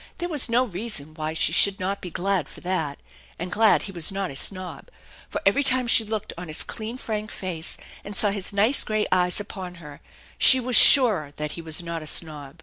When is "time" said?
5.61-5.85